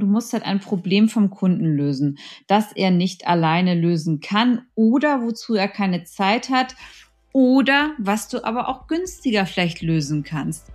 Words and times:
Du 0.00 0.06
musst 0.06 0.32
halt 0.32 0.46
ein 0.46 0.60
Problem 0.60 1.10
vom 1.10 1.28
Kunden 1.28 1.76
lösen, 1.76 2.18
das 2.46 2.72
er 2.72 2.90
nicht 2.90 3.26
alleine 3.26 3.74
lösen 3.74 4.20
kann 4.20 4.62
oder 4.74 5.20
wozu 5.20 5.54
er 5.56 5.68
keine 5.68 6.04
Zeit 6.04 6.48
hat 6.48 6.74
oder 7.34 7.92
was 7.98 8.28
du 8.28 8.42
aber 8.42 8.68
auch 8.68 8.86
günstiger 8.86 9.44
vielleicht 9.44 9.82
lösen 9.82 10.22
kannst. 10.22 10.72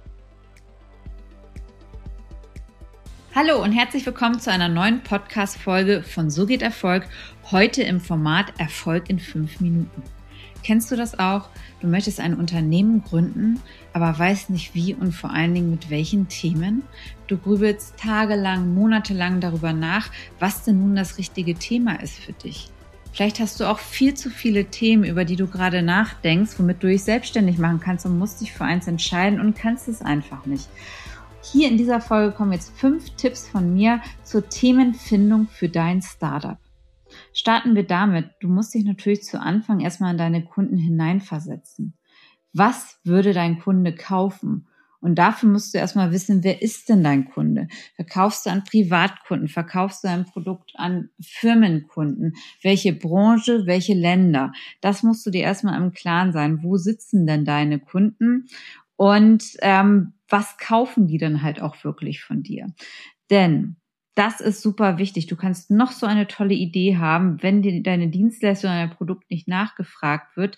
Hallo 3.33 3.63
und 3.63 3.71
herzlich 3.71 4.05
willkommen 4.05 4.39
zu 4.39 4.51
einer 4.51 4.69
neuen 4.69 5.01
Podcast-Folge 5.01 6.03
von 6.03 6.29
So 6.29 6.45
geht 6.45 6.61
Erfolg. 6.61 7.07
Heute 7.49 7.81
im 7.81 7.99
Format 7.99 8.53
Erfolg 8.59 9.09
in 9.09 9.17
fünf 9.17 9.59
Minuten. 9.59 10.03
Kennst 10.65 10.89
du 10.89 10.95
das 10.95 11.19
auch? 11.19 11.49
Du 11.79 11.85
möchtest 11.85 12.19
ein 12.19 12.33
Unternehmen 12.33 13.03
gründen, 13.03 13.61
aber 13.93 14.17
weißt 14.17 14.49
nicht 14.49 14.73
wie 14.73 14.95
und 14.95 15.11
vor 15.11 15.29
allen 15.29 15.53
Dingen 15.53 15.69
mit 15.69 15.91
welchen 15.91 16.27
Themen. 16.27 16.81
Du 17.27 17.37
grübelst 17.37 17.97
tagelang, 17.97 18.73
monatelang 18.73 19.41
darüber 19.41 19.73
nach, 19.73 20.09
was 20.39 20.63
denn 20.63 20.79
nun 20.79 20.95
das 20.95 21.19
richtige 21.19 21.53
Thema 21.53 22.01
ist 22.01 22.17
für 22.17 22.33
dich. 22.33 22.71
Vielleicht 23.13 23.39
hast 23.39 23.59
du 23.59 23.65
auch 23.65 23.77
viel 23.77 24.15
zu 24.15 24.31
viele 24.31 24.65
Themen, 24.65 25.03
über 25.03 25.23
die 25.23 25.35
du 25.35 25.45
gerade 25.45 25.83
nachdenkst, 25.83 26.57
womit 26.57 26.81
du 26.81 26.87
dich 26.87 27.03
selbstständig 27.03 27.59
machen 27.59 27.79
kannst 27.79 28.07
und 28.07 28.17
musst 28.17 28.41
dich 28.41 28.51
für 28.51 28.63
eins 28.63 28.87
entscheiden 28.87 29.39
und 29.39 29.55
kannst 29.55 29.87
es 29.87 30.01
einfach 30.01 30.47
nicht. 30.47 30.67
Hier 31.43 31.69
in 31.69 31.77
dieser 31.77 32.01
Folge 32.01 32.35
kommen 32.35 32.53
jetzt 32.53 32.75
fünf 32.75 33.11
Tipps 33.17 33.47
von 33.47 33.75
mir 33.75 34.01
zur 34.23 34.49
Themenfindung 34.49 35.47
für 35.47 35.69
dein 35.69 36.01
Startup. 36.01 36.57
Starten 37.33 37.75
wir 37.75 37.85
damit. 37.85 38.29
Du 38.39 38.47
musst 38.47 38.73
dich 38.73 38.83
natürlich 38.83 39.23
zu 39.23 39.39
Anfang 39.39 39.79
erstmal 39.79 40.11
in 40.11 40.17
deine 40.17 40.43
Kunden 40.43 40.77
hineinversetzen. 40.77 41.97
Was 42.53 42.99
würde 43.03 43.33
dein 43.33 43.59
Kunde 43.59 43.93
kaufen? 43.93 44.67
Und 45.05 45.15
dafür 45.19 45.49
musst 45.49 45.73
du 45.73 45.77
erstmal 45.77 46.11
wissen, 46.11 46.43
wer 46.43 46.63
ist 46.63 46.89
denn 46.89 47.03
dein 47.03 47.25
Kunde? 47.25 47.67
Verkaufst 47.95 48.45
du 48.45 48.49
an 48.49 48.63
Privatkunden? 48.63 49.47
Verkaufst 49.47 50.03
du 50.03 50.07
ein 50.07 50.25
Produkt 50.25 50.71
an 50.75 51.09
Firmenkunden? 51.21 52.33
Welche 52.63 52.91
Branche? 52.93 53.67
Welche 53.67 53.93
Länder? 53.93 54.51
Das 54.81 55.03
musst 55.03 55.23
du 55.25 55.29
dir 55.29 55.43
erstmal 55.43 55.79
im 55.79 55.91
Klaren 55.91 56.31
sein. 56.31 56.63
Wo 56.63 56.77
sitzen 56.77 57.27
denn 57.27 57.45
deine 57.45 57.79
Kunden? 57.79 58.47
Und 58.95 59.43
ähm, 59.61 60.13
was 60.27 60.57
kaufen 60.57 61.05
die 61.05 61.19
denn 61.19 61.43
halt 61.43 61.61
auch 61.61 61.83
wirklich 61.83 62.23
von 62.23 62.41
dir? 62.41 62.73
Denn 63.29 63.75
das 64.15 64.39
ist 64.39 64.61
super 64.61 64.97
wichtig. 64.97 65.27
Du 65.27 65.35
kannst 65.35 65.69
noch 65.69 65.91
so 65.91 66.05
eine 66.05 66.27
tolle 66.27 66.53
Idee 66.53 66.97
haben, 66.97 67.43
wenn 67.43 67.61
dir 67.61 67.83
deine 67.83 68.07
Dienstleistung, 68.07 68.69
dein 68.69 68.89
Produkt 68.89 69.29
nicht 69.29 69.47
nachgefragt 69.47 70.37
wird, 70.37 70.57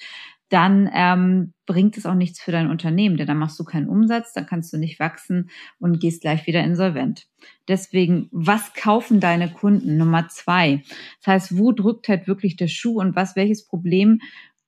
dann 0.50 0.90
ähm, 0.94 1.54
bringt 1.66 1.98
es 1.98 2.06
auch 2.06 2.14
nichts 2.14 2.40
für 2.40 2.52
dein 2.52 2.70
Unternehmen, 2.70 3.18
denn 3.18 3.28
dann 3.28 3.38
machst 3.38 3.60
du 3.60 3.66
keinen 3.66 3.90
Umsatz, 3.90 4.32
dann 4.32 4.46
kannst 4.46 4.72
du 4.72 4.78
nicht 4.78 5.00
wachsen 5.00 5.50
und 5.80 6.00
gehst 6.00 6.22
gleich 6.22 6.48
wieder 6.48 6.64
insolvent. 6.64 7.28
Deswegen, 7.68 8.30
was 8.32 8.74
kaufen 8.74 9.20
deine 9.20 9.52
Kunden? 9.52 9.98
Nummer 9.98 10.30
zwei. 10.30 10.84
Das 11.20 11.28
heißt, 11.28 11.58
wo 11.58 11.74
drückt 11.74 12.08
halt 12.08 12.28
wirklich 12.28 12.56
der 12.56 12.70
Schuh 12.70 13.00
und 13.02 13.16
was, 13.16 13.36
welches 13.36 13.66
Problem 13.66 14.22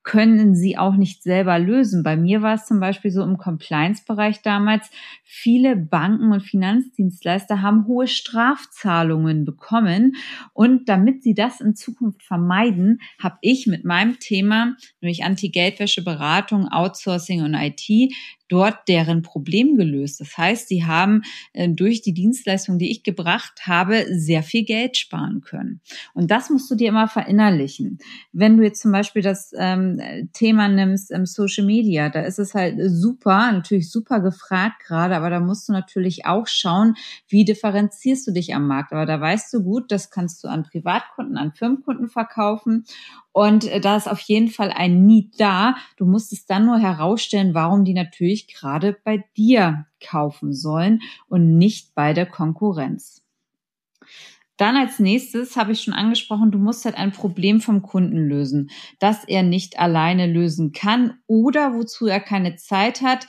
können 0.10 0.56
sie 0.56 0.76
auch 0.76 0.96
nicht 0.96 1.22
selber 1.22 1.60
lösen. 1.60 2.02
Bei 2.02 2.18
mir 2.18 2.42
war 2.42 2.56
es 2.56 2.66
zum 2.66 2.80
Beispiel 2.80 3.12
so 3.12 3.22
im 3.22 3.38
Compliance-Bereich 3.38 4.42
damals, 4.42 4.90
viele 5.24 5.76
Banken 5.76 6.32
und 6.32 6.42
Finanzdienstleister 6.42 7.62
haben 7.62 7.86
hohe 7.86 8.08
Strafzahlungen 8.08 9.46
bekommen. 9.46 10.16
Und 10.54 10.90
damit 10.90 11.22
sie 11.22 11.36
das 11.36 11.62
in 11.62 11.76
Zukunft 11.76 12.24
vermeiden, 12.24 13.02
habe 13.22 13.38
ich 13.42 13.68
mit 13.68 13.86
meinem 13.86 14.18
Thema, 14.18 14.76
nämlich 15.00 15.24
Anti-Geldwäsche-Beratung, 15.24 16.70
Outsourcing 16.70 17.44
und 17.44 17.54
IT, 17.54 18.12
dort 18.50 18.88
deren 18.88 19.22
Problem 19.22 19.76
gelöst. 19.76 20.20
Das 20.20 20.38
heißt, 20.38 20.68
sie 20.68 20.86
haben 20.86 21.22
äh, 21.54 21.70
durch 21.70 22.02
die 22.02 22.14
Dienstleistung, 22.14 22.78
die 22.78 22.92
ich 22.92 23.04
gebracht 23.04 23.62
habe, 23.66 24.06
sehr 24.10 24.44
viel 24.44 24.66
Geld 24.66 24.98
sparen 24.98 25.42
können. 25.42 25.82
Und 26.14 26.30
das 26.32 26.50
musst 26.50 26.70
du 26.70 26.76
dir 26.76 26.90
immer 26.90 27.08
verinnerlichen. 27.08 28.00
Wenn 28.34 28.58
du 28.58 28.64
jetzt 28.64 28.82
zum 28.82 28.92
Beispiel 28.92 29.22
das 29.22 29.52
ähm, 29.58 30.02
Thema 30.34 30.68
nimmst 30.68 31.12
im 31.12 31.26
Social 31.26 31.66
Media, 31.66 32.10
da 32.10 32.22
ist 32.22 32.40
es 32.40 32.54
halt 32.54 32.78
super, 32.80 33.52
natürlich 33.52 33.90
super 33.92 34.20
gefragt 34.20 34.84
gerade, 34.86 35.16
aber 35.16 35.30
da 35.30 35.40
musst 35.40 35.70
du 35.70 35.74
natürlich 35.74 36.26
auch 36.26 36.48
schauen, 36.48 36.96
wie 37.28 37.46
differenzierst 37.46 38.28
du 38.28 38.32
dich 38.32 38.54
am 38.56 38.68
Markt. 38.68 38.92
Aber 38.92 39.06
da 39.06 39.22
weißt 39.22 39.54
du 39.54 39.64
gut, 39.64 39.92
das 39.92 40.10
kannst 40.10 40.44
du 40.44 40.48
an 40.48 40.64
Privatkunden, 40.64 41.38
an 41.38 41.54
Firmenkunden 41.54 42.10
verkaufen. 42.10 42.86
Und 43.32 43.66
äh, 43.66 43.80
da 43.80 43.96
ist 43.96 44.10
auf 44.10 44.20
jeden 44.22 44.50
Fall 44.50 44.72
ein 44.72 45.06
Need 45.06 45.40
da. 45.40 45.76
Du 45.98 46.06
musst 46.06 46.34
es 46.34 46.46
dann 46.46 46.66
nur 46.66 46.80
herausstellen, 46.80 47.54
warum 47.54 47.86
die 47.86 47.94
natürlich 47.94 48.39
gerade 48.48 48.98
bei 49.04 49.26
dir 49.38 49.86
kaufen 50.04 50.54
sollen 50.54 51.02
und 51.28 51.58
nicht 51.58 51.96
bei 51.96 52.14
der 52.14 52.26
Konkurrenz. 52.26 53.24
Dann 54.58 54.76
als 54.76 55.00
nächstes 55.00 55.56
habe 55.56 55.72
ich 55.72 55.82
schon 55.82 55.94
angesprochen, 55.94 56.52
du 56.52 56.58
musst 56.58 56.84
halt 56.84 56.98
ein 56.98 57.14
Problem 57.14 57.62
vom 57.62 57.82
Kunden 57.82 58.28
lösen, 58.28 58.70
das 59.00 59.24
er 59.24 59.42
nicht 59.42 59.80
alleine 59.80 60.28
lösen 60.28 60.74
kann 60.74 61.18
oder 61.28 61.74
wozu 61.74 62.08
er 62.08 62.20
keine 62.20 62.58
Zeit 62.58 63.02
hat 63.02 63.28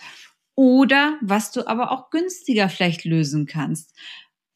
oder 0.56 1.18
was 1.22 1.52
du 1.52 1.68
aber 1.68 1.92
auch 1.92 2.10
günstiger 2.10 2.68
vielleicht 2.68 3.04
lösen 3.04 3.46
kannst. 3.46 3.96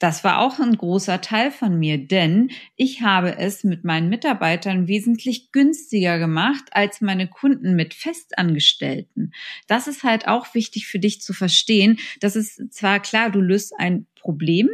Das 0.00 0.24
war 0.24 0.40
auch 0.40 0.58
ein 0.58 0.76
großer 0.76 1.20
Teil 1.20 1.50
von 1.50 1.78
mir, 1.78 1.98
denn 1.98 2.50
ich 2.74 3.02
habe 3.02 3.38
es 3.38 3.62
mit 3.62 3.84
meinen 3.84 4.08
Mitarbeitern 4.08 4.88
wesentlich 4.88 5.52
günstiger 5.52 6.18
gemacht 6.18 6.64
als 6.72 7.00
meine 7.00 7.28
Kunden 7.28 7.76
mit 7.76 7.94
Festangestellten. 7.94 9.32
Das 9.68 9.86
ist 9.86 10.02
halt 10.02 10.26
auch 10.26 10.52
wichtig 10.54 10.88
für 10.88 10.98
dich 10.98 11.20
zu 11.20 11.32
verstehen. 11.32 11.98
Das 12.20 12.34
ist 12.34 12.72
zwar 12.72 12.98
klar, 13.00 13.30
du 13.30 13.40
löst 13.40 13.72
ein 13.78 14.06
Problem, 14.16 14.68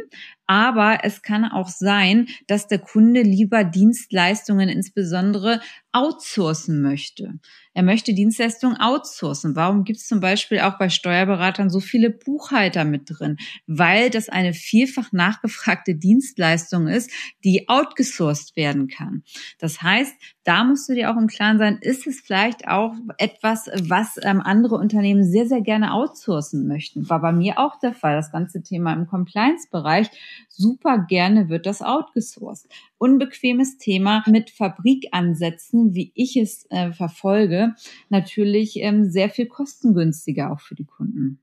aber 0.47 0.99
es 1.03 1.21
kann 1.21 1.45
auch 1.45 1.69
sein, 1.69 2.27
dass 2.47 2.67
der 2.67 2.79
Kunde 2.79 3.21
lieber 3.21 3.63
Dienstleistungen 3.63 4.69
insbesondere 4.69 5.61
outsourcen 5.93 6.81
möchte. 6.81 7.39
Er 7.73 7.83
möchte 7.83 8.13
Dienstleistungen 8.13 8.77
outsourcen. 8.77 9.55
Warum 9.55 9.83
gibt 9.83 9.99
es 9.99 10.07
zum 10.07 10.19
Beispiel 10.19 10.59
auch 10.59 10.77
bei 10.77 10.89
Steuerberatern 10.89 11.69
so 11.69 11.79
viele 11.79 12.09
Buchhalter 12.09 12.83
mit 12.83 13.03
drin? 13.05 13.37
Weil 13.65 14.09
das 14.09 14.27
eine 14.27 14.53
vielfach 14.53 15.11
nachgefragte 15.13 15.95
Dienstleistung 15.95 16.87
ist, 16.87 17.11
die 17.43 17.69
outgesourced 17.69 18.55
werden 18.55 18.87
kann. 18.87 19.23
Das 19.59 19.81
heißt, 19.81 20.13
da 20.43 20.63
musst 20.63 20.89
du 20.89 20.95
dir 20.95 21.11
auch 21.11 21.17
im 21.17 21.27
Klaren 21.27 21.59
sein, 21.59 21.77
ist 21.79 22.07
es 22.07 22.19
vielleicht 22.19 22.67
auch 22.67 22.93
etwas, 23.17 23.69
was 23.83 24.17
ähm, 24.21 24.41
andere 24.41 24.75
Unternehmen 24.75 25.23
sehr, 25.23 25.45
sehr 25.47 25.61
gerne 25.61 25.93
outsourcen 25.93 26.67
möchten. 26.67 27.09
War 27.09 27.21
bei 27.21 27.31
mir 27.31 27.59
auch 27.59 27.79
der 27.79 27.93
Fall. 27.93 28.15
Das 28.15 28.31
ganze 28.31 28.63
Thema 28.63 28.93
im 28.93 29.07
Compliance-Bereich. 29.07 30.09
Super 30.49 31.05
gerne 31.07 31.49
wird 31.49 31.65
das 31.65 31.81
outgesourced. 31.81 32.69
Unbequemes 33.01 33.79
Thema 33.79 34.23
mit 34.27 34.51
Fabrikansätzen, 34.51 35.95
wie 35.95 36.11
ich 36.13 36.37
es 36.37 36.67
äh, 36.69 36.91
verfolge, 36.91 37.73
natürlich 38.09 38.77
ähm, 38.77 39.09
sehr 39.09 39.31
viel 39.31 39.47
kostengünstiger 39.47 40.51
auch 40.51 40.59
für 40.59 40.75
die 40.75 40.85
Kunden. 40.85 41.39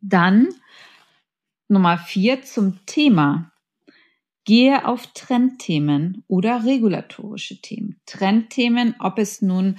Dann 0.00 0.48
Nummer 1.66 1.98
vier 1.98 2.42
zum 2.42 2.78
Thema. 2.86 3.51
Gehe 4.44 4.88
auf 4.88 5.06
Trendthemen 5.14 6.24
oder 6.26 6.64
regulatorische 6.64 7.60
Themen. 7.60 8.00
Trendthemen, 8.06 8.96
ob 8.98 9.18
es 9.18 9.40
nun 9.40 9.76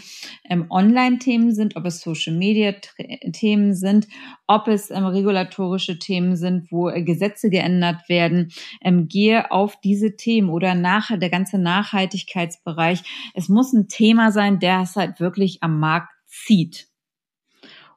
ähm, 0.50 0.68
Online-Themen 0.70 1.54
sind, 1.54 1.76
ob 1.76 1.86
es 1.86 2.00
Social-Media-Themen 2.00 3.74
sind, 3.74 4.08
ob 4.48 4.70
es 4.70 4.90
ähm, 4.90 5.04
regulatorische 5.04 6.00
Themen 6.00 6.38
sind, 6.38 6.72
wo 6.72 6.88
äh, 6.88 7.04
Gesetze 7.04 7.50
geändert 7.50 8.08
werden. 8.08 8.52
Ähm, 8.82 9.10
gehe 9.10 9.52
auf 9.52 9.82
diese 9.82 10.16
Themen 10.16 10.50
oder 10.50 10.76
nachher 10.76 11.18
der 11.18 11.30
ganze 11.30 11.58
Nachhaltigkeitsbereich. 11.58 13.04
Es 13.34 13.50
muss 13.50 13.74
ein 13.74 13.90
Thema 13.90 14.32
sein, 14.32 14.60
der 14.60 14.82
es 14.82 14.96
halt 14.96 15.20
wirklich 15.20 15.62
am 15.62 15.80
Markt 15.80 16.14
zieht. 16.26 16.93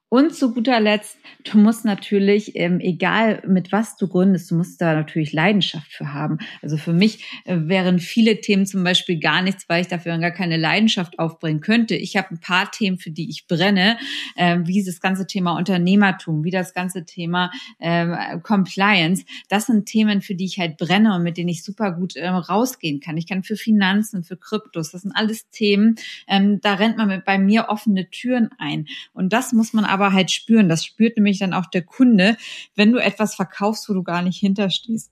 Und 0.09 0.37
zu 0.37 0.55
guter 0.55 0.78
Letzt, 0.78 1.19
du 1.50 1.59
musst 1.59 1.84
natürlich, 1.84 2.55
ähm, 2.55 2.78
egal 2.78 3.43
mit 3.44 3.72
was 3.72 3.97
du 3.97 4.06
gründest, 4.06 4.53
du 4.53 4.55
musst 4.55 4.81
da 4.81 4.94
natürlich 4.94 5.33
Leidenschaft 5.33 5.91
für 5.91 6.15
haben. 6.15 6.39
Also 6.62 6.77
für 6.77 6.93
mich 6.93 7.25
äh, 7.44 7.56
wären 7.62 7.99
viele 7.99 8.41
Themen 8.41 8.67
zum 8.67 8.85
Beispiel 8.85 9.19
gar 9.19 9.43
nichts, 9.43 9.69
weil 9.69 9.81
ich 9.81 9.88
dafür 9.88 10.17
gar 10.19 10.31
keine 10.31 10.58
Leidenschaft 10.58 11.19
aufbringen 11.19 11.61
könnte. 11.61 11.97
Ich 11.97 12.17
habe 12.17 12.31
ein 12.31 12.38
paar 12.38 12.70
Themen, 12.70 12.99
für 12.99 13.11
die 13.11 13.29
ich 13.29 13.49
brenne, 13.49 13.99
äh, 14.37 14.58
wie 14.62 14.85
das 14.85 15.00
ganze 15.00 15.26
Thema 15.26 15.56
Unternehmertum, 15.56 16.44
wie 16.44 16.52
das 16.52 16.73
ganze 16.73 17.05
Thema 17.05 17.50
äh, 17.81 18.38
Compliance. 18.44 19.25
Das 19.49 19.67
sind 19.67 19.87
Themen, 19.87 20.23
für 20.23 20.37
die 20.37 20.44
ich 20.44 20.61
halt 20.61 20.76
brenne 20.76 21.17
und 21.17 21.25
mit 21.25 21.37
denen 21.37 21.49
ich 21.49 21.64
super 21.64 21.91
gut 21.91 22.14
äh, 22.14 22.29
rausgehen 22.29 23.00
kann. 23.00 23.17
Ich 23.17 23.26
kann 23.26 23.43
für 23.43 23.56
Finanzen, 23.56 24.23
für 24.23 24.37
Kryptos, 24.37 24.93
das 24.93 25.02
sind 25.02 25.17
alles 25.17 25.50
Themen, 25.50 25.97
ähm, 26.29 26.61
da 26.61 26.75
rennt 26.75 26.97
man 26.97 27.09
mit 27.09 27.25
bei 27.25 27.38
mir 27.38 27.70
offene 27.70 28.09
Türen 28.09 28.50
ein. 28.59 28.87
Und 29.12 29.32
das 29.32 29.52
muss 29.52 29.73
man 29.73 29.85
aber 29.96 30.12
halt 30.12 30.31
spüren. 30.31 30.69
Das 30.69 30.84
spürt 30.84 31.16
nämlich 31.16 31.38
dann 31.38 31.54
auch 31.54 31.66
der 31.66 31.82
Kunde, 31.82 32.37
wenn 32.75 32.93
du 32.93 32.98
etwas 32.98 33.34
verkaufst, 33.34 33.88
wo 33.88 33.94
du 33.94 34.02
gar 34.02 34.20
nicht 34.20 34.38
hinterstehst. 34.38 35.10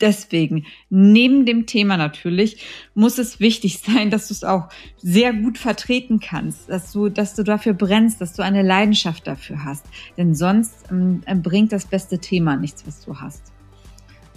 Deswegen, 0.00 0.64
neben 0.88 1.44
dem 1.44 1.66
Thema 1.66 1.96
natürlich, 1.96 2.64
muss 2.94 3.18
es 3.18 3.38
wichtig 3.38 3.78
sein, 3.78 4.10
dass 4.10 4.28
du 4.28 4.34
es 4.34 4.44
auch 4.44 4.68
sehr 4.96 5.32
gut 5.34 5.58
vertreten 5.58 6.18
kannst, 6.18 6.70
dass 6.70 6.90
du, 6.90 7.10
dass 7.10 7.34
du 7.34 7.44
dafür 7.44 7.74
brennst, 7.74 8.20
dass 8.20 8.32
du 8.32 8.42
eine 8.42 8.62
Leidenschaft 8.62 9.26
dafür 9.26 9.64
hast. 9.64 9.84
Denn 10.16 10.34
sonst 10.34 10.86
ähm, 10.90 11.22
bringt 11.42 11.70
das 11.70 11.84
beste 11.84 12.18
Thema 12.18 12.56
nichts, 12.56 12.84
was 12.86 13.04
du 13.04 13.20
hast. 13.20 13.52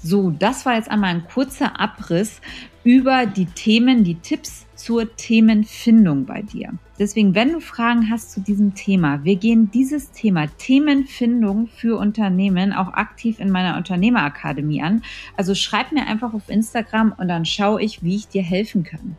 So, 0.03 0.29
das 0.29 0.67
war 0.67 0.75
jetzt 0.75 0.91
einmal 0.91 1.15
ein 1.15 1.25
kurzer 1.25 1.79
Abriss 1.79 2.41
über 2.83 3.25
die 3.25 3.47
Themen, 3.47 4.03
die 4.03 4.15
Tipps 4.15 4.64
zur 4.85 5.15
Themenfindung 5.15 6.25
bei 6.25 6.43
dir. 6.43 6.71
Deswegen, 6.99 7.33
wenn 7.33 7.53
du 7.53 7.59
Fragen 7.59 8.11
hast 8.11 8.31
zu 8.31 8.39
diesem 8.39 8.75
Thema, 8.75 9.23
wir 9.23 9.35
gehen 9.35 9.71
dieses 9.71 10.11
Thema 10.11 10.45
Themenfindung 10.59 11.65
für 11.65 11.97
Unternehmen 11.97 12.71
auch 12.71 12.93
aktiv 12.93 13.39
in 13.39 13.49
meiner 13.49 13.77
Unternehmerakademie 13.77 14.83
an. 14.83 15.01
Also 15.35 15.55
schreib 15.55 15.91
mir 15.91 16.05
einfach 16.05 16.35
auf 16.35 16.49
Instagram 16.49 17.15
und 17.17 17.29
dann 17.29 17.45
schaue 17.45 17.81
ich, 17.81 18.03
wie 18.03 18.15
ich 18.15 18.27
dir 18.27 18.43
helfen 18.43 18.83
kann. 18.83 19.17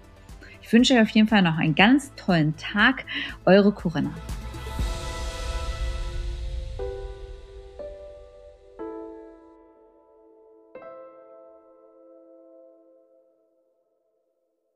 Ich 0.63 0.73
wünsche 0.73 0.95
euch 0.95 1.01
auf 1.01 1.09
jeden 1.09 1.27
Fall 1.27 1.43
noch 1.43 1.59
einen 1.59 1.75
ganz 1.75 2.13
tollen 2.15 2.55
Tag. 2.57 3.05
Eure 3.45 3.73
Corinna. 3.73 4.15